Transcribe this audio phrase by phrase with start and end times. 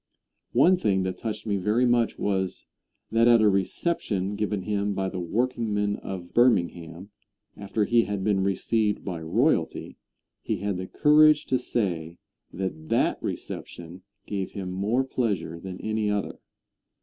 [0.53, 2.65] One thing that touched me very much was,
[3.11, 7.11] that at a reception given him by the workingmen of Birmingham,
[7.55, 9.97] after he had been received by royalty,
[10.41, 12.17] he had the courage to say
[12.51, 16.39] that that reception gave him more pleasure than any other.